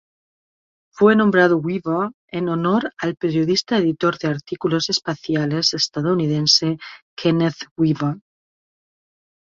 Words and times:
Fue 0.91 1.15
nombrado 1.15 1.57
Weaver 1.57 2.09
en 2.31 2.49
honor 2.49 2.91
al 2.97 3.15
periodista 3.17 3.77
editor 3.77 4.17
de 4.17 4.29
artículos 4.29 4.89
espaciales 4.89 5.75
estadounidense 5.75 6.79
Kenneth 7.15 7.69
Weaver. 7.77 8.15